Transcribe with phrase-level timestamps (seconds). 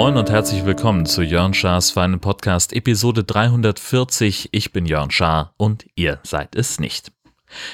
[0.00, 4.48] Moin und herzlich willkommen zu Jörn Schars feinem Podcast Episode 340.
[4.50, 7.12] Ich bin Jörn Schaar und ihr seid es nicht.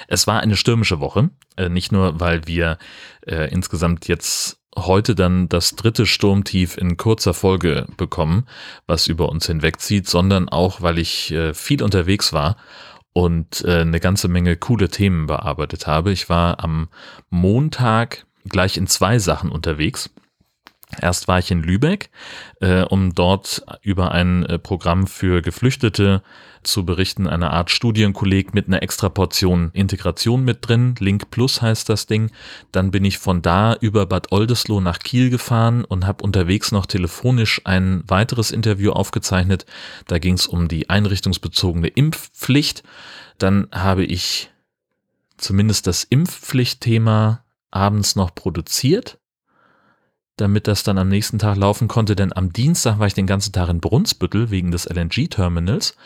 [0.09, 2.79] Es war eine stürmische Woche, äh, nicht nur, weil wir
[3.27, 8.47] äh, insgesamt jetzt heute dann das dritte Sturmtief in kurzer Folge bekommen,
[8.87, 12.57] was über uns hinwegzieht, sondern auch, weil ich äh, viel unterwegs war
[13.13, 16.13] und äh, eine ganze Menge coole Themen bearbeitet habe.
[16.13, 16.89] Ich war am
[17.31, 20.11] Montag gleich in zwei Sachen unterwegs.
[21.01, 22.11] Erst war ich in Lübeck,
[22.61, 26.23] äh, um dort über ein äh, Programm für Geflüchtete
[26.63, 30.95] zu berichten, eine Art Studienkolleg mit einer extra Portion Integration mit drin.
[31.01, 32.31] Link Plus heißt das Ding.
[32.71, 36.87] Dann bin ich von da über Bad Oldesloe nach Kiel gefahren und habe unterwegs noch
[36.87, 39.67] telefonisch ein weiteres Interview aufgezeichnet.
[40.07, 42.85] Da ging es um die einrichtungsbezogene Impfpflicht.
[43.39, 44.51] Dann habe ich
[45.37, 49.19] zumindest das Impfpflichtthema abends noch produziert
[50.37, 53.53] damit das dann am nächsten Tag laufen konnte, denn am Dienstag war ich den ganzen
[53.53, 55.97] Tag in Brunsbüttel wegen des LNG-Terminals,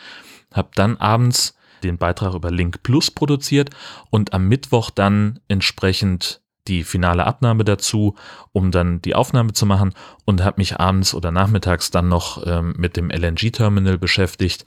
[0.53, 3.69] habe dann abends den Beitrag über Link Plus produziert
[4.09, 8.15] und am Mittwoch dann entsprechend die finale Abnahme dazu,
[8.51, 9.93] um dann die Aufnahme zu machen
[10.25, 14.65] und habe mich abends oder nachmittags dann noch ähm, mit dem LNG-Terminal beschäftigt.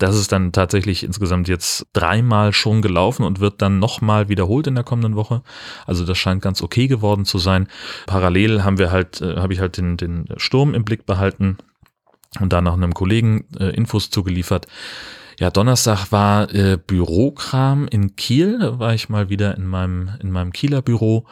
[0.00, 4.74] Das ist dann tatsächlich insgesamt jetzt dreimal schon gelaufen und wird dann nochmal wiederholt in
[4.74, 5.42] der kommenden Woche.
[5.86, 7.68] Also das scheint ganz okay geworden zu sein.
[8.06, 11.58] Parallel haben wir halt, äh, habe ich halt den, den Sturm im Blick behalten
[12.40, 14.66] und da noch einem Kollegen äh, Infos zugeliefert.
[15.38, 18.58] Ja, Donnerstag war äh, Bürokram in Kiel.
[18.58, 21.26] Da war ich mal wieder in meinem, in meinem Kieler Büro.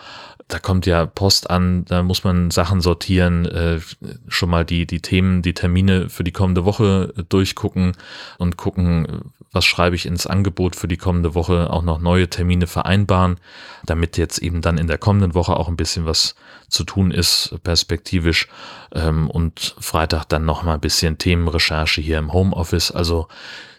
[0.48, 3.80] Da kommt ja Post an, da muss man Sachen sortieren, äh,
[4.28, 7.92] schon mal die, die Themen, die Termine für die kommende Woche durchgucken
[8.38, 12.66] und gucken, was schreibe ich ins Angebot für die kommende Woche, auch noch neue Termine
[12.66, 13.36] vereinbaren,
[13.84, 16.34] damit jetzt eben dann in der kommenden Woche auch ein bisschen was
[16.68, 18.48] zu tun ist, perspektivisch.
[18.92, 22.90] Ähm, und Freitag dann noch mal ein bisschen Themenrecherche hier im Homeoffice.
[22.90, 23.28] Also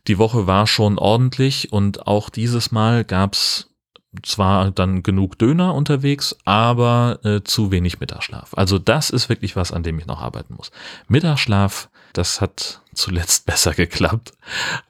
[0.08, 3.69] die Woche war schon ordentlich und auch dieses Mal gab's
[4.24, 8.54] zwar dann genug Döner unterwegs, aber äh, zu wenig Mittagsschlaf.
[8.56, 10.72] Also das ist wirklich was, an dem ich noch arbeiten muss.
[11.08, 14.34] Mittagsschlaf, das hat zuletzt besser geklappt.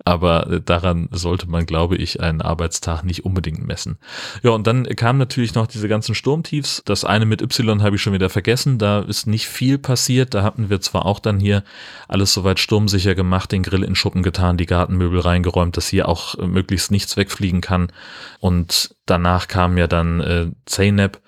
[0.03, 3.97] Aber daran sollte man, glaube ich, einen Arbeitstag nicht unbedingt messen.
[4.43, 6.81] Ja, und dann kamen natürlich noch diese ganzen Sturmtiefs.
[6.85, 8.77] Das eine mit Y habe ich schon wieder vergessen.
[8.77, 10.33] Da ist nicht viel passiert.
[10.33, 11.63] Da hatten wir zwar auch dann hier
[12.07, 16.37] alles soweit sturmsicher gemacht, den Grill in Schuppen getan, die Gartenmöbel reingeräumt, dass hier auch
[16.37, 17.91] möglichst nichts wegfliegen kann.
[18.39, 21.21] Und danach kam ja dann äh, Zeynep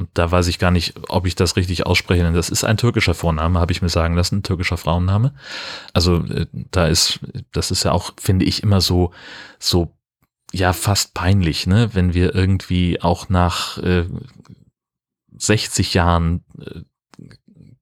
[0.00, 2.78] und da weiß ich gar nicht, ob ich das richtig ausspreche, denn das ist ein
[2.78, 5.34] türkischer Vorname, habe ich mir sagen lassen, türkischer Frauenname.
[5.92, 7.20] Also äh, da ist,
[7.52, 9.12] das ist ja auch, finde ich, immer so,
[9.58, 9.94] so,
[10.52, 14.06] ja, fast peinlich, ne, wenn wir irgendwie auch nach äh,
[15.36, 16.80] 60 Jahren äh,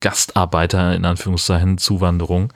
[0.01, 2.53] Gastarbeiter in Anführungszeichen Zuwanderung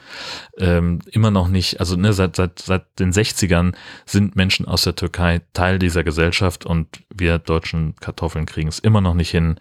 [0.58, 3.74] ähm, immer noch nicht, also ne, seit, seit, seit den 60ern
[4.06, 9.00] sind Menschen aus der Türkei Teil dieser Gesellschaft und wir deutschen Kartoffeln kriegen es immer
[9.00, 9.58] noch nicht hin,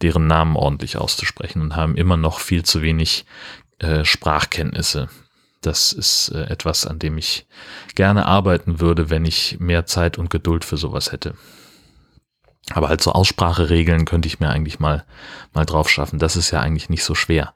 [0.00, 3.26] deren Namen ordentlich auszusprechen und haben immer noch viel zu wenig
[3.78, 5.08] äh, Sprachkenntnisse.
[5.60, 7.46] Das ist äh, etwas, an dem ich
[7.96, 11.34] gerne arbeiten würde, wenn ich mehr Zeit und Geduld für sowas hätte.
[12.72, 15.04] Aber halt so Ausspracheregeln könnte ich mir eigentlich mal,
[15.52, 16.18] mal drauf schaffen.
[16.18, 17.52] Das ist ja eigentlich nicht so schwer,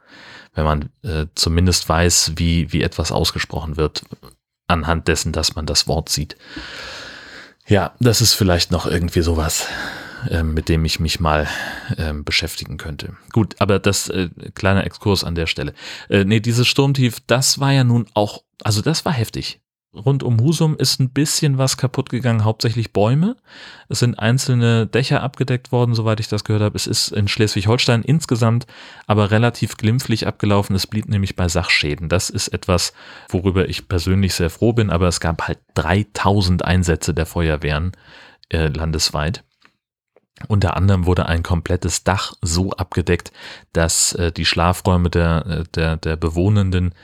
[0.54, 4.04] wenn man äh, zumindest weiß, wie, wie etwas ausgesprochen wird,
[4.66, 6.36] anhand dessen, dass man das Wort sieht.
[7.66, 9.66] Ja, das ist vielleicht noch irgendwie sowas,
[10.28, 11.46] äh, mit dem ich mich mal
[11.96, 13.14] äh, beschäftigen könnte.
[13.32, 15.72] Gut, aber das äh, kleiner Exkurs an der Stelle.
[16.10, 19.60] Äh, nee, dieses Sturmtief, das war ja nun auch, also das war heftig
[19.94, 23.36] rund um Husum ist ein bisschen was kaputt gegangen, hauptsächlich Bäume.
[23.88, 26.76] Es sind einzelne Dächer abgedeckt worden, soweit ich das gehört habe.
[26.76, 28.66] Es ist in Schleswig-Holstein insgesamt
[29.06, 30.76] aber relativ glimpflich abgelaufen.
[30.76, 32.08] Es blieb nämlich bei Sachschäden.
[32.08, 32.92] Das ist etwas,
[33.28, 37.92] worüber ich persönlich sehr froh bin, aber es gab halt 3000 Einsätze der Feuerwehren
[38.50, 39.44] äh, landesweit.
[40.46, 43.32] Unter anderem wurde ein komplettes Dach so abgedeckt,
[43.72, 46.94] dass äh, die Schlafräume der, äh, der, der Bewohnenden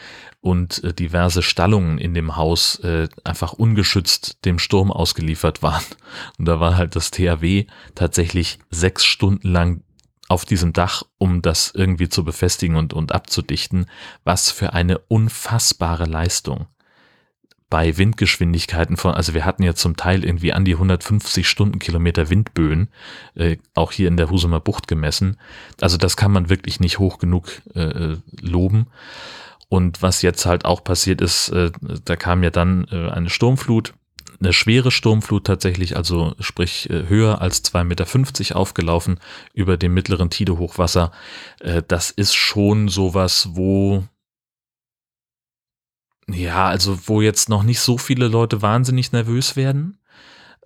[0.41, 5.83] und äh, diverse Stallungen in dem Haus äh, einfach ungeschützt dem Sturm ausgeliefert waren.
[6.39, 9.83] Und da war halt das THW tatsächlich sechs Stunden lang
[10.29, 13.87] auf diesem Dach, um das irgendwie zu befestigen und, und abzudichten.
[14.23, 16.67] Was für eine unfassbare Leistung.
[17.71, 22.89] Bei Windgeschwindigkeiten von, also wir hatten ja zum Teil irgendwie an die 150 Stundenkilometer Windböen,
[23.35, 25.39] äh, auch hier in der Husumer Bucht gemessen.
[25.81, 28.87] Also das kann man wirklich nicht hoch genug äh, loben.
[29.69, 31.73] Und was jetzt halt auch passiert ist, äh,
[32.05, 33.95] da kam ja dann äh, eine Sturmflut,
[34.41, 39.19] eine schwere Sturmflut tatsächlich, also sprich äh, höher als 2,50 Meter aufgelaufen
[39.53, 41.13] über dem mittleren Tide-Hochwasser.
[41.61, 44.05] Äh, das ist schon sowas, wo
[46.29, 49.99] ja, also wo jetzt noch nicht so viele Leute wahnsinnig nervös werden.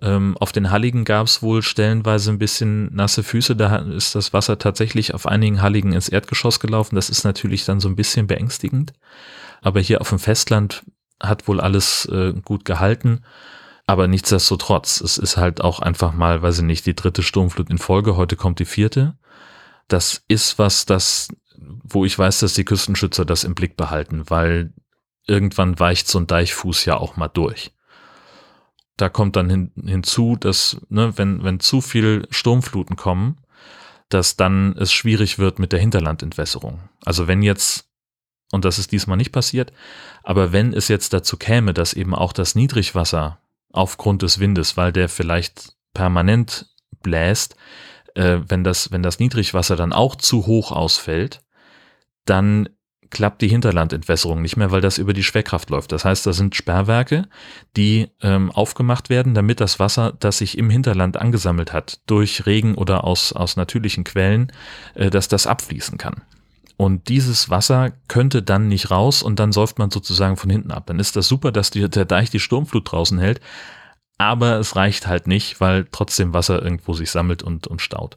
[0.01, 3.55] Ähm, auf den Halligen gab es wohl stellenweise ein bisschen nasse Füße.
[3.55, 6.95] Da ist das Wasser tatsächlich auf einigen Halligen ins Erdgeschoss gelaufen.
[6.95, 8.93] Das ist natürlich dann so ein bisschen beängstigend.
[9.61, 10.83] Aber hier auf dem Festland
[11.21, 13.23] hat wohl alles äh, gut gehalten.
[13.87, 17.79] Aber nichtsdestotrotz, es ist halt auch einfach mal, weiß ich nicht, die dritte Sturmflut in
[17.79, 18.15] Folge.
[18.15, 19.17] Heute kommt die vierte.
[19.89, 21.27] Das ist was, das,
[21.57, 24.71] wo ich weiß, dass die Küstenschützer das im Blick behalten, weil
[25.29, 27.71] irgendwann weicht so ein Deichfuß ja auch mal durch
[28.99, 33.37] da kommt dann hin, hinzu, dass, ne, wenn, wenn zu viel Sturmfluten kommen,
[34.09, 36.79] dass dann es schwierig wird mit der Hinterlandentwässerung.
[37.05, 37.89] Also wenn jetzt,
[38.51, 39.71] und das ist diesmal nicht passiert,
[40.23, 43.39] aber wenn es jetzt dazu käme, dass eben auch das Niedrigwasser
[43.71, 46.67] aufgrund des Windes, weil der vielleicht permanent
[47.01, 47.55] bläst,
[48.15, 51.41] äh, wenn, das, wenn das Niedrigwasser dann auch zu hoch ausfällt,
[52.25, 52.67] dann
[53.09, 55.91] klappt die Hinterlandentwässerung nicht mehr, weil das über die Schwerkraft läuft.
[55.91, 57.27] Das heißt, da sind Sperrwerke,
[57.75, 62.75] die ähm, aufgemacht werden, damit das Wasser, das sich im Hinterland angesammelt hat, durch Regen
[62.75, 64.51] oder aus, aus natürlichen Quellen,
[64.95, 66.21] äh, dass das abfließen kann.
[66.77, 70.85] Und dieses Wasser könnte dann nicht raus und dann säuft man sozusagen von hinten ab.
[70.85, 73.41] Dann ist das super, dass die, der Deich die Sturmflut draußen hält,
[74.17, 78.15] aber es reicht halt nicht, weil trotzdem Wasser irgendwo sich sammelt und, und staut.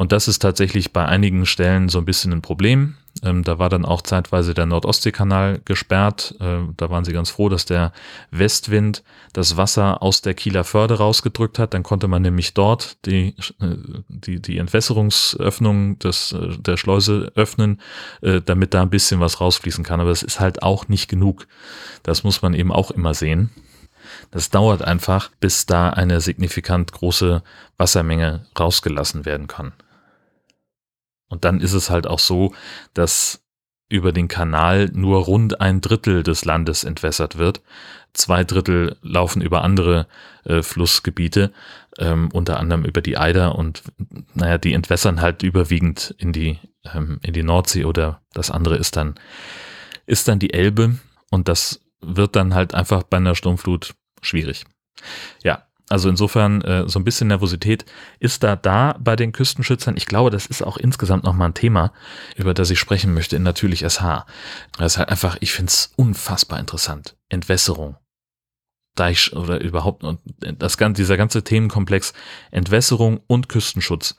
[0.00, 2.94] Und das ist tatsächlich bei einigen Stellen so ein bisschen ein Problem.
[3.22, 6.36] Ähm, da war dann auch zeitweise der Nordostseekanal gesperrt.
[6.40, 7.92] Ähm, da waren sie ganz froh, dass der
[8.30, 9.02] Westwind
[9.34, 11.74] das Wasser aus der Kieler Förde rausgedrückt hat.
[11.74, 13.76] Dann konnte man nämlich dort die, äh,
[14.08, 17.78] die, die Entwässerungsöffnung des, äh, der Schleuse öffnen,
[18.22, 20.00] äh, damit da ein bisschen was rausfließen kann.
[20.00, 21.46] Aber es ist halt auch nicht genug.
[22.04, 23.50] Das muss man eben auch immer sehen.
[24.30, 27.42] Das dauert einfach, bis da eine signifikant große
[27.76, 29.74] Wassermenge rausgelassen werden kann.
[31.30, 32.52] Und dann ist es halt auch so,
[32.92, 33.42] dass
[33.88, 37.62] über den Kanal nur rund ein Drittel des Landes entwässert wird.
[38.12, 40.06] Zwei Drittel laufen über andere
[40.44, 41.52] äh, Flussgebiete,
[41.98, 43.82] ähm, unter anderem über die Eider und
[44.34, 46.58] naja, die entwässern halt überwiegend in die,
[46.92, 49.14] ähm, in die Nordsee oder das andere ist dann,
[50.06, 50.98] ist dann die Elbe
[51.30, 54.64] und das wird dann halt einfach bei einer Sturmflut schwierig.
[55.42, 57.84] Ja, also insofern äh, so ein bisschen Nervosität
[58.20, 59.96] ist da da bei den Küstenschützern.
[59.96, 61.92] Ich glaube, das ist auch insgesamt nochmal ein Thema,
[62.36, 64.24] über das ich sprechen möchte in Natürlich SH.
[64.78, 67.16] Das ist halt einfach, ich finde es unfassbar interessant.
[67.28, 67.96] Entwässerung.
[68.94, 70.04] Deich oder überhaupt
[70.38, 72.12] das ganze, dieser ganze Themenkomplex
[72.52, 74.16] Entwässerung und Küstenschutz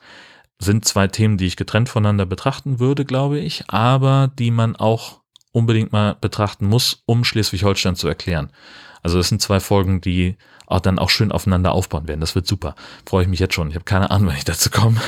[0.58, 5.22] sind zwei Themen, die ich getrennt voneinander betrachten würde, glaube ich, aber die man auch
[5.52, 8.50] unbedingt mal betrachten muss, um Schleswig-Holstein zu erklären.
[9.02, 12.20] Also das sind zwei Folgen, die auch dann auch schön aufeinander aufbauen werden.
[12.20, 12.74] Das wird super.
[13.06, 13.68] Freue ich mich jetzt schon.
[13.68, 15.00] Ich habe keine Ahnung, wann ich dazu komme,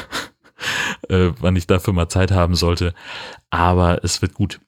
[1.08, 2.94] äh, wann ich dafür mal Zeit haben sollte.
[3.50, 4.60] Aber es wird gut.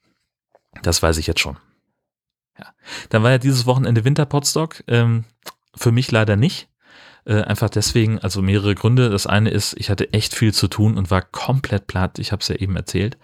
[0.83, 1.57] Das weiß ich jetzt schon.
[2.59, 2.67] Ja.
[3.11, 4.85] Dann war ja dieses Wochenende Winterpotstock.
[4.87, 5.25] Ähm,
[5.75, 6.69] für mich leider nicht.
[7.27, 9.11] Äh, einfach deswegen, also mehrere Gründe.
[9.11, 12.19] Das eine ist, ich hatte echt viel zu tun und war komplett platt.
[12.19, 13.19] Ich habe es ja eben erzählt.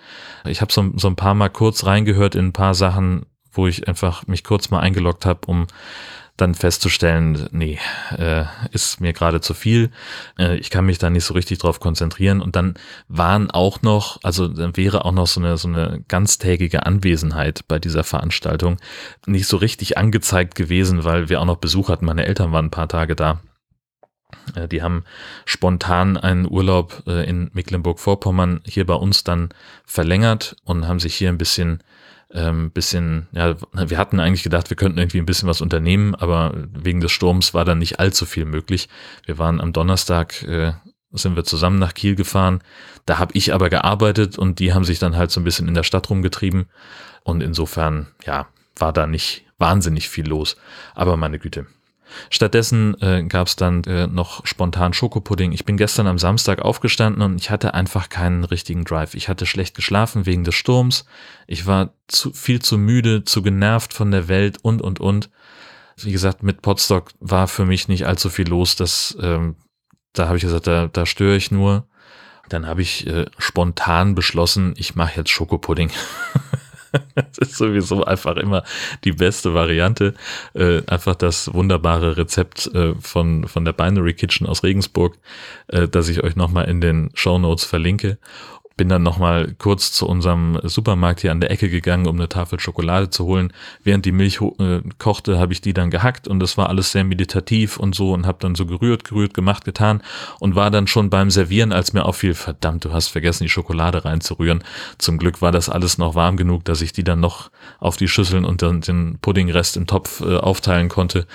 [0.45, 3.89] Ich habe so, so ein paar Mal kurz reingehört in ein paar Sachen, wo ich
[3.89, 5.67] einfach mich kurz mal eingeloggt habe, um
[6.37, 7.79] dann festzustellen, nee,
[8.17, 9.91] äh, ist mir gerade zu viel.
[10.39, 12.41] Äh, ich kann mich da nicht so richtig drauf konzentrieren.
[12.41, 12.75] Und dann
[13.09, 17.79] waren auch noch, also dann wäre auch noch so eine, so eine ganztägige Anwesenheit bei
[17.79, 18.79] dieser Veranstaltung
[19.27, 22.07] nicht so richtig angezeigt gewesen, weil wir auch noch Besuch hatten.
[22.07, 23.41] Meine Eltern waren ein paar Tage da.
[24.55, 25.05] Äh, die haben
[25.45, 29.51] spontan einen Urlaub äh, in Mecklenburg-Vorpommern hier bei uns dann
[29.85, 31.83] verlängert und haben sich hier ein bisschen
[32.35, 36.53] ähm, bisschen, ja, wir hatten eigentlich gedacht, wir könnten irgendwie ein bisschen was unternehmen, aber
[36.73, 38.89] wegen des Sturms war dann nicht allzu viel möglich.
[39.27, 40.73] Wir waren am Donnerstag, äh,
[41.13, 42.63] sind wir zusammen nach Kiel gefahren.
[43.05, 45.75] Da habe ich aber gearbeitet und die haben sich dann halt so ein bisschen in
[45.75, 46.67] der Stadt rumgetrieben.
[47.23, 50.57] Und insofern, ja, war da nicht wahnsinnig viel los.
[50.95, 51.67] Aber meine Güte,
[52.31, 55.53] Stattdessen äh, gab es dann äh, noch spontan Schokopudding.
[55.53, 59.15] Ich bin gestern am Samstag aufgestanden und ich hatte einfach keinen richtigen Drive.
[59.15, 61.05] Ich hatte schlecht geschlafen wegen des Sturms.
[61.47, 65.31] Ich war zu, viel zu müde, zu genervt von der Welt und, und, und.
[65.97, 68.77] Wie gesagt, mit Potstock war für mich nicht allzu viel los.
[68.77, 69.57] Das, ähm,
[70.13, 71.87] da habe ich gesagt, da, da störe ich nur.
[72.49, 75.91] Dann habe ich äh, spontan beschlossen, ich mache jetzt Schokopudding.
[77.15, 78.65] das ist sowieso einfach immer
[79.05, 80.15] die beste Variante.
[80.55, 85.17] Äh, einfach das wunderbare Rezept äh, von, von der Binary Kitchen aus Regensburg,
[85.69, 88.19] äh, das ich euch nochmal in den Show Notes verlinke.
[88.77, 92.61] Bin dann nochmal kurz zu unserem Supermarkt hier an der Ecke gegangen, um eine Tafel
[92.61, 93.53] Schokolade zu holen.
[93.85, 97.05] Während die Milch äh, kochte, habe ich die dann gehackt und das war alles sehr
[97.05, 100.03] meditativ und so und habe dann so gerührt, gerührt, gemacht, getan
[100.41, 104.05] und war dann schon beim Servieren, als mir auffiel, verdammt, du hast vergessen, die Schokolade
[104.05, 104.65] reinzurühren.
[104.99, 108.09] Zum Glück war das alles noch warm genug, dass ich die dann noch auf die
[108.09, 111.27] Schüsseln und dann den Puddingrest im Topf äh, aufteilen konnte.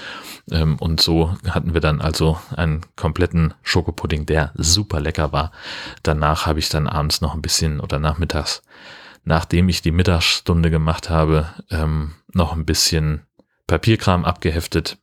[0.51, 5.51] Ähm, und so hatten wir dann also einen kompletten Schokopudding, der super lecker war.
[6.03, 8.61] Danach habe ich dann abends noch ein bisschen oder nachmittags,
[9.23, 13.25] nachdem ich die Mittagsstunde gemacht habe, ähm, noch ein bisschen
[13.67, 14.97] Papierkram abgeheftet.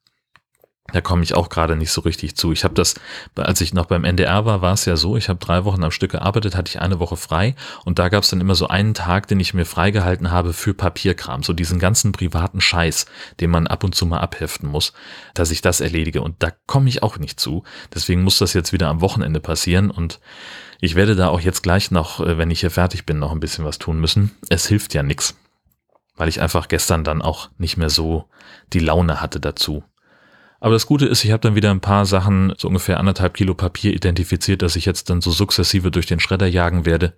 [0.93, 2.53] Da komme ich auch gerade nicht so richtig zu.
[2.53, 2.95] Ich habe das,
[3.37, 5.91] als ich noch beim NDR war, war es ja so, ich habe drei Wochen am
[5.91, 7.55] Stück gearbeitet, hatte ich eine Woche frei.
[7.87, 10.75] Und da gab es dann immer so einen Tag, den ich mir freigehalten habe für
[10.75, 13.07] Papierkram, so diesen ganzen privaten Scheiß,
[13.41, 14.93] den man ab und zu mal abheften muss,
[15.33, 16.21] dass ich das erledige.
[16.21, 17.65] Und da komme ich auch nicht zu.
[17.95, 19.91] Deswegen muss das jetzt wieder am Wochenende passieren.
[19.91, 20.21] Und
[20.85, 23.41] ich werde da auch jetzt gleich noch, äh, wenn ich hier fertig bin, noch ein
[23.41, 24.33] bisschen was tun müssen.
[24.51, 25.37] Es hilft ja nichts,
[26.17, 28.29] weil ich einfach gestern dann auch nicht mehr so
[28.73, 29.85] die Laune hatte dazu.
[30.61, 33.55] Aber das Gute ist, ich habe dann wieder ein paar Sachen, so ungefähr anderthalb Kilo
[33.55, 37.15] Papier identifiziert, dass ich jetzt dann so sukzessive durch den Schredder jagen werde.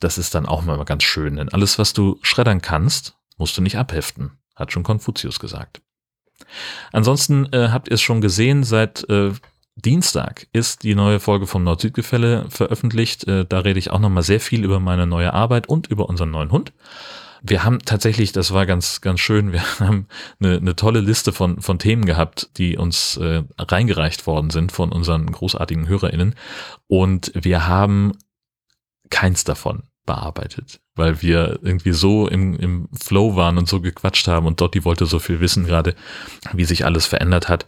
[0.00, 3.62] Das ist dann auch mal ganz schön, denn alles, was du schreddern kannst, musst du
[3.62, 5.80] nicht abheften, hat schon Konfuzius gesagt.
[6.92, 9.32] Ansonsten äh, habt ihr es schon gesehen, seit äh,
[9.76, 13.26] Dienstag ist die neue Folge vom Nord-Süd-Gefälle veröffentlicht.
[13.26, 16.30] Äh, da rede ich auch nochmal sehr viel über meine neue Arbeit und über unseren
[16.30, 16.72] neuen Hund.
[17.42, 20.06] Wir haben tatsächlich, das war ganz, ganz schön, wir haben
[20.40, 24.92] eine, eine tolle Liste von, von Themen gehabt, die uns äh, reingereicht worden sind von
[24.92, 26.34] unseren großartigen HörerInnen.
[26.86, 28.12] Und wir haben
[29.10, 34.46] keins davon bearbeitet, weil wir irgendwie so im, im Flow waren und so gequatscht haben
[34.46, 35.94] und Dotti wollte so viel wissen gerade,
[36.52, 37.66] wie sich alles verändert hat.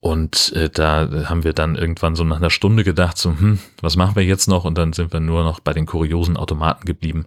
[0.00, 3.96] Und äh, da haben wir dann irgendwann so nach einer Stunde gedacht, so, hm, was
[3.96, 4.64] machen wir jetzt noch?
[4.64, 7.26] Und dann sind wir nur noch bei den kuriosen Automaten geblieben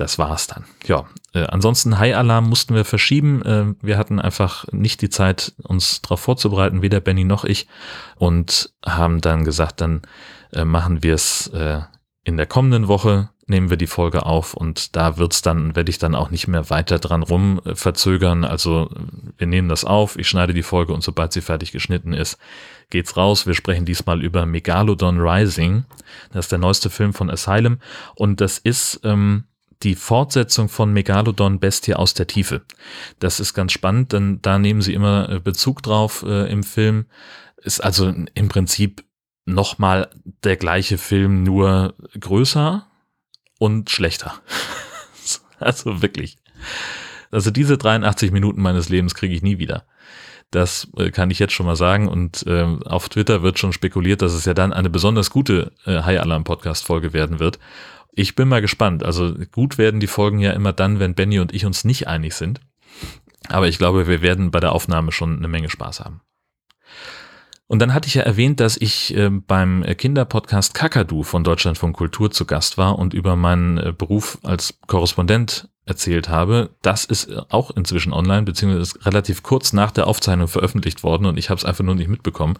[0.00, 0.64] das war's dann.
[0.86, 3.42] Ja, äh, ansonsten High Alarm mussten wir verschieben.
[3.42, 7.66] Äh, wir hatten einfach nicht die Zeit, uns darauf vorzubereiten, weder Benny noch ich,
[8.16, 10.02] und haben dann gesagt, dann
[10.52, 11.80] äh, machen wir es äh,
[12.28, 15.96] in der kommenden Woche nehmen wir die Folge auf und da wird's dann, werde ich
[15.96, 18.44] dann auch nicht mehr weiter dran rum äh, verzögern.
[18.44, 18.90] Also
[19.38, 22.36] wir nehmen das auf, ich schneide die Folge und sobald sie fertig geschnitten ist,
[22.90, 23.46] geht's raus.
[23.46, 25.86] Wir sprechen diesmal über Megalodon Rising.
[26.30, 27.78] Das ist der neueste Film von Asylum
[28.14, 29.44] und das ist ähm,
[29.82, 32.60] die Fortsetzung von Megalodon Bestie aus der Tiefe.
[33.20, 37.06] Das ist ganz spannend, denn da nehmen sie immer äh, Bezug drauf äh, im Film.
[37.56, 39.02] Ist also im Prinzip
[39.48, 40.10] nochmal
[40.44, 42.86] der gleiche Film, nur größer
[43.58, 44.34] und schlechter.
[45.58, 46.38] also wirklich.
[47.30, 49.84] Also diese 83 Minuten meines Lebens kriege ich nie wieder.
[50.50, 52.08] Das äh, kann ich jetzt schon mal sagen.
[52.08, 56.02] Und äh, auf Twitter wird schon spekuliert, dass es ja dann eine besonders gute äh,
[56.02, 57.58] High Alarm Podcast Folge werden wird.
[58.12, 59.04] Ich bin mal gespannt.
[59.04, 62.34] Also gut werden die Folgen ja immer dann, wenn Benny und ich uns nicht einig
[62.34, 62.60] sind.
[63.48, 66.22] Aber ich glaube, wir werden bei der Aufnahme schon eine Menge Spaß haben.
[67.68, 72.30] Und dann hatte ich ja erwähnt, dass ich äh, beim Kinderpodcast Kakadu von Deutschlandfunk Kultur
[72.30, 76.70] zu Gast war und über meinen äh, Beruf als Korrespondent erzählt habe.
[76.82, 81.38] Das ist auch inzwischen online, beziehungsweise ist relativ kurz nach der Aufzeichnung veröffentlicht worden und
[81.38, 82.58] ich habe es einfach nur nicht mitbekommen.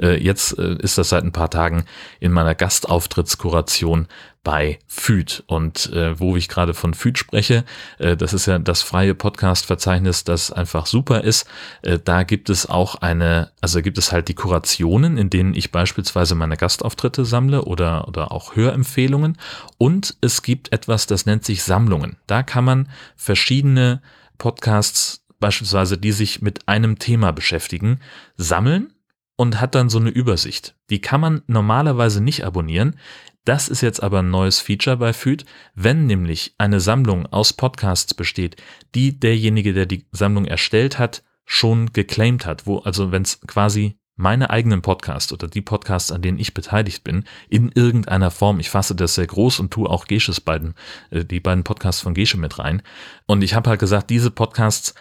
[0.00, 1.84] Äh, jetzt äh, ist das seit ein paar Tagen
[2.20, 4.08] in meiner Gastauftrittskuration
[4.42, 5.44] bei FÜD.
[5.46, 7.64] Und äh, wo ich gerade von FÜD spreche,
[7.98, 11.46] äh, das ist ja das freie Podcast-Verzeichnis, das einfach super ist.
[11.82, 15.70] Äh, da gibt es auch eine, also gibt es halt die Kurationen, in denen ich
[15.72, 19.36] beispielsweise meine Gastauftritte sammle oder, oder auch Hörempfehlungen.
[19.76, 22.16] Und es gibt etwas, das nennt sich Sammlungen.
[22.26, 24.00] Da kann man verschiedene
[24.38, 28.00] Podcasts beispielsweise, die sich mit einem Thema beschäftigen,
[28.36, 28.92] sammeln
[29.36, 30.74] und hat dann so eine Übersicht.
[30.90, 32.96] Die kann man normalerweise nicht abonnieren.
[33.44, 35.44] Das ist jetzt aber ein neues Feature bei Feed.
[35.74, 38.56] Wenn nämlich eine Sammlung aus Podcasts besteht,
[38.94, 43.98] die derjenige, der die Sammlung erstellt hat, schon geclaimed hat, wo also wenn es quasi
[44.20, 48.60] meine eigenen Podcasts oder die Podcasts, an denen ich beteiligt bin, in irgendeiner Form.
[48.60, 50.74] Ich fasse das sehr groß und tue auch Gesches beiden,
[51.10, 52.82] äh, die beiden Podcasts von Gesche mit rein.
[53.26, 54.94] Und ich habe halt gesagt, diese Podcasts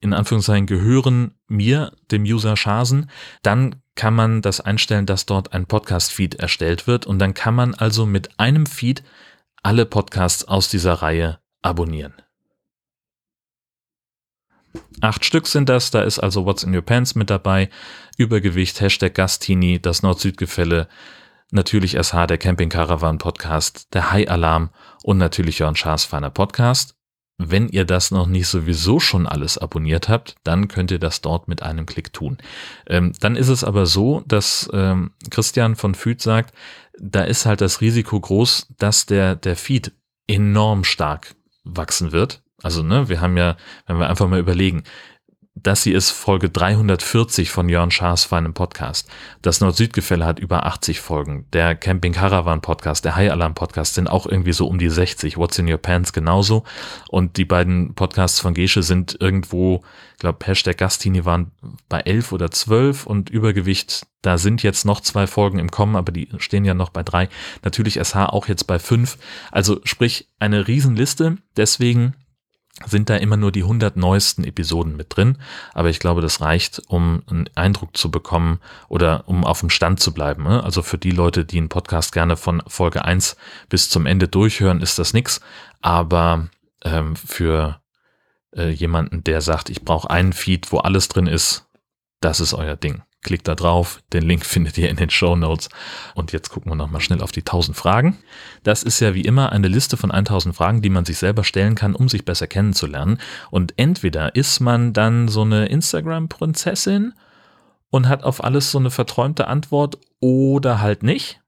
[0.00, 3.08] in Anführungszeichen gehören mir, dem User Schasen,
[3.42, 7.74] dann kann man das einstellen, dass dort ein Podcast-Feed erstellt wird und dann kann man
[7.74, 9.02] also mit einem Feed
[9.62, 12.14] alle Podcasts aus dieser Reihe abonnieren.
[15.00, 17.70] Acht Stück sind das, da ist also What's in Your Pants mit dabei,
[18.16, 20.88] Übergewicht, Hashtag Gastini, das Nord-Süd-Gefälle,
[21.50, 24.70] natürlich SH, der Camping Caravan Podcast, der High Alarm
[25.02, 26.96] und natürlich Jörn Schaas feiner Podcast.
[27.38, 31.48] Wenn ihr das noch nicht sowieso schon alles abonniert habt, dann könnt ihr das dort
[31.48, 32.38] mit einem Klick tun.
[32.86, 36.54] Ähm, dann ist es aber so, dass ähm, Christian von Füd sagt,
[36.98, 39.92] da ist halt das Risiko groß, dass der, der Feed
[40.26, 42.42] enorm stark wachsen wird.
[42.62, 44.84] Also, ne, wir haben ja, wenn wir einfach mal überlegen,
[45.62, 49.08] das hier ist Folge 340 von Jörn Schaas feinem Podcast.
[49.40, 51.46] Das Nord-Süd-Gefälle hat über 80 Folgen.
[51.52, 55.38] Der Camping Caravan Podcast, der High Alarm Podcast sind auch irgendwie so um die 60.
[55.38, 56.64] What's in Your Pants genauso.
[57.08, 59.82] Und die beiden Podcasts von Gesche sind irgendwo,
[60.12, 61.50] ich glaube, Hashtag Gastini waren
[61.88, 66.12] bei 11 oder 12 und Übergewicht, da sind jetzt noch zwei Folgen im Kommen, aber
[66.12, 67.28] die stehen ja noch bei drei.
[67.62, 69.18] Natürlich SH auch jetzt bei fünf.
[69.52, 71.36] Also sprich, eine Riesenliste.
[71.56, 72.14] Deswegen
[72.84, 75.38] sind da immer nur die 100 neuesten Episoden mit drin.
[75.72, 80.00] Aber ich glaube, das reicht, um einen Eindruck zu bekommen oder um auf dem Stand
[80.00, 80.42] zu bleiben.
[80.42, 80.62] Ne?
[80.62, 83.36] Also für die Leute, die einen Podcast gerne von Folge 1
[83.68, 85.40] bis zum Ende durchhören, ist das nix.
[85.80, 86.48] Aber
[86.84, 87.80] ähm, für
[88.54, 91.66] äh, jemanden, der sagt, ich brauche einen Feed, wo alles drin ist,
[92.20, 93.02] das ist euer Ding.
[93.26, 95.68] Klickt da drauf, den Link findet ihr in den Show Notes.
[96.14, 98.16] Und jetzt gucken wir nochmal schnell auf die 1000 Fragen.
[98.62, 101.74] Das ist ja wie immer eine Liste von 1000 Fragen, die man sich selber stellen
[101.74, 103.18] kann, um sich besser kennenzulernen.
[103.50, 107.14] Und entweder ist man dann so eine Instagram-Prinzessin
[107.90, 111.40] und hat auf alles so eine verträumte Antwort oder halt nicht.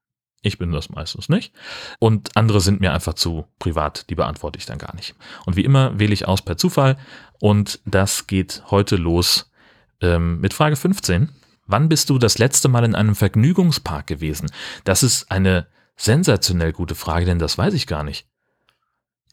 [0.43, 1.55] Ich bin das meistens nicht.
[2.01, 5.15] Und andere sind mir einfach zu privat, die beantworte ich dann gar nicht.
[5.47, 6.97] Und wie immer wähle ich aus per Zufall
[7.39, 9.53] und das geht heute los
[10.01, 11.29] ähm, mit Frage 15.
[11.69, 14.51] Wann bist du das letzte Mal in einem Vergnügungspark gewesen?
[14.85, 18.27] Das ist eine sensationell gute Frage, denn das weiß ich gar nicht.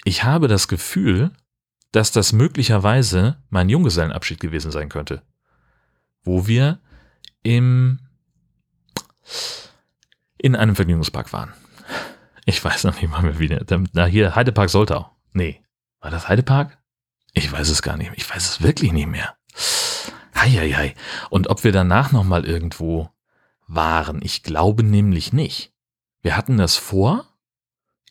[0.04, 1.32] Ich habe das Gefühl,
[1.94, 5.24] dass das möglicherweise mein Junggesellenabschied gewesen sein könnte.
[6.24, 6.82] Wo wir
[7.42, 8.00] im,
[10.38, 11.54] in einem Vergnügungspark waren.
[12.44, 13.64] Ich weiß noch nicht mal mehr wieder.
[13.94, 15.10] Na, hier, Heidepark Soltau.
[15.32, 15.62] Nee.
[16.02, 16.78] War das Heidepark?
[17.34, 18.12] Ich weiß es gar nicht.
[18.16, 19.38] Ich weiß es wirklich nicht mehr.
[20.46, 20.94] Heieiei.
[21.30, 23.10] Und ob wir danach nochmal irgendwo
[23.68, 25.74] waren, ich glaube nämlich nicht.
[26.22, 27.26] Wir hatten das vor,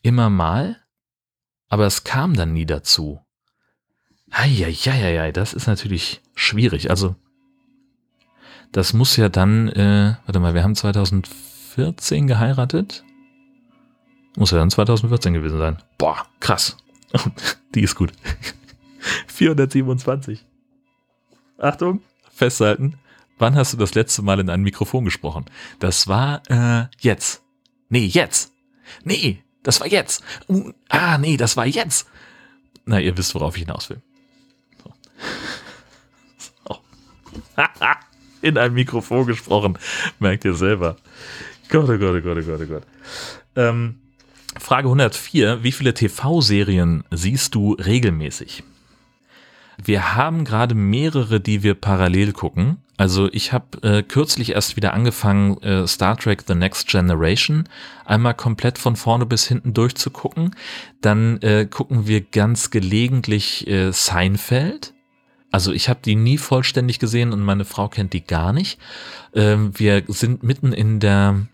[0.01, 0.77] immer mal,
[1.69, 3.21] aber es kam dann nie dazu.
[4.33, 6.89] Heieiei, das ist natürlich schwierig.
[6.89, 7.15] Also,
[8.71, 13.05] das muss ja dann, äh, warte mal, wir haben 2014 geheiratet.
[14.35, 15.77] Muss ja dann 2014 gewesen sein.
[15.97, 16.75] Boah, krass.
[17.75, 18.11] Die ist gut.
[19.27, 20.45] 427.
[21.57, 22.01] Achtung
[22.35, 22.99] festhalten.
[23.37, 25.45] Wann hast du das letzte Mal in ein Mikrofon gesprochen?
[25.79, 27.41] Das war äh, jetzt.
[27.89, 28.53] Nee, jetzt.
[29.03, 30.23] Nee, das war jetzt.
[30.47, 32.07] Uh, ah, nee, das war jetzt.
[32.85, 34.01] Na, ihr wisst, worauf ich hinaus will.
[34.83, 34.93] So.
[36.67, 36.77] so.
[38.41, 39.77] in ein Mikrofon gesprochen.
[40.19, 40.97] Merkt ihr selber.
[41.69, 42.83] Gott, oh Gott, oh Gott, oh Gott, oh Gott.
[43.55, 43.99] Ähm,
[44.59, 45.63] Frage 104.
[45.63, 48.63] Wie viele TV-Serien siehst du regelmäßig?
[49.83, 52.77] Wir haben gerade mehrere, die wir parallel gucken.
[52.97, 57.67] Also ich habe äh, kürzlich erst wieder angefangen, äh, Star Trek The Next Generation
[58.05, 60.55] einmal komplett von vorne bis hinten durchzugucken.
[61.01, 64.93] Dann äh, gucken wir ganz gelegentlich äh, Seinfeld.
[65.51, 68.79] Also ich habe die nie vollständig gesehen und meine Frau kennt die gar nicht.
[69.33, 71.47] Ähm, wir sind mitten in der,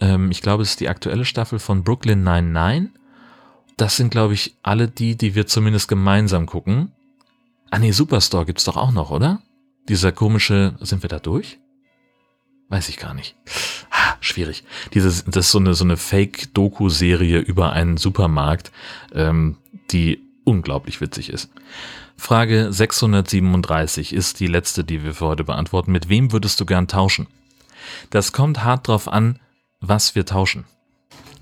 [0.00, 2.90] ähm, ich glaube es ist die aktuelle Staffel von Brooklyn 99.
[3.76, 6.92] Das sind, glaube ich, alle die, die wir zumindest gemeinsam gucken.
[7.70, 9.40] Ah nee, Superstore gibt's doch auch noch, oder?
[9.88, 11.58] Dieser komische, sind wir da durch?
[12.68, 13.36] Weiß ich gar nicht.
[13.90, 14.64] Ha, schwierig.
[14.94, 18.70] Dieses, das ist so eine, so eine Fake-Doku-Serie über einen Supermarkt,
[19.12, 19.56] ähm,
[19.90, 21.50] die unglaublich witzig ist.
[22.16, 25.90] Frage 637 ist die letzte, die wir für heute beantworten.
[25.90, 27.26] Mit wem würdest du gern tauschen?
[28.10, 29.40] Das kommt hart drauf an,
[29.80, 30.64] was wir tauschen.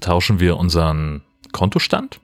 [0.01, 2.21] Tauschen wir unseren Kontostand?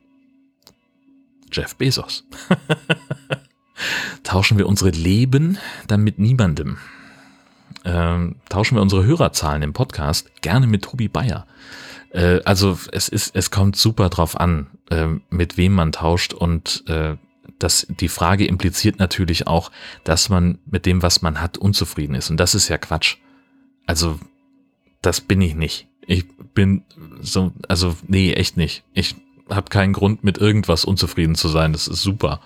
[1.53, 2.25] Jeff Bezos.
[4.35, 6.77] Tauschen wir unsere Leben dann mit niemandem.
[7.85, 11.47] Ähm, tauschen wir unsere Hörerzahlen im Podcast gerne mit Tobi Bayer.
[12.11, 16.83] Äh, also es ist, es kommt super drauf an, äh, mit wem man tauscht und
[16.89, 17.15] äh,
[17.61, 19.71] das, die Frage impliziert natürlich auch,
[20.03, 22.29] dass man mit dem, was man hat, unzufrieden ist.
[22.29, 23.19] Und das ist ja Quatsch.
[23.87, 24.19] Also,
[25.01, 25.87] das bin ich nicht.
[26.09, 26.83] Ich bin
[27.21, 28.83] so, also, nee, echt nicht.
[28.95, 29.15] Ich
[29.49, 31.73] habe keinen Grund, mit irgendwas unzufrieden zu sein.
[31.73, 32.41] Das ist super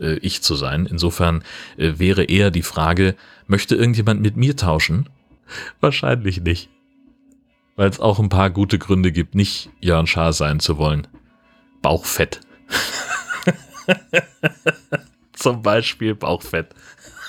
[0.00, 0.86] äh, ich zu sein.
[0.86, 1.44] Insofern
[1.76, 3.14] äh, wäre eher die Frage,
[3.46, 5.08] möchte irgendjemand mit mir tauschen?
[5.80, 6.68] Wahrscheinlich nicht.
[7.76, 11.06] Weil es auch ein paar gute Gründe gibt, nicht Jörn Schaar sein zu wollen.
[11.82, 12.40] Bauchfett.
[15.32, 16.74] Zum Beispiel Bauchfett.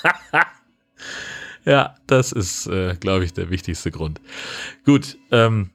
[1.65, 4.19] ja, das ist, äh, glaube ich, der wichtigste Grund.
[4.85, 5.69] Gut, ähm,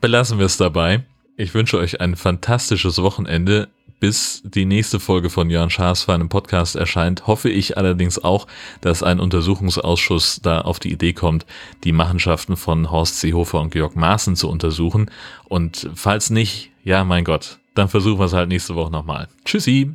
[0.00, 1.04] belassen wir es dabei.
[1.36, 3.68] Ich wünsche euch ein fantastisches Wochenende
[4.02, 8.48] bis die nächste Folge von Jörn Schaas für einen Podcast erscheint, hoffe ich allerdings auch,
[8.80, 11.46] dass ein Untersuchungsausschuss da auf die Idee kommt,
[11.84, 15.08] die Machenschaften von Horst Seehofer und Georg Maaßen zu untersuchen.
[15.44, 19.28] Und falls nicht, ja, mein Gott, dann versuchen wir es halt nächste Woche nochmal.
[19.44, 19.94] Tschüssi!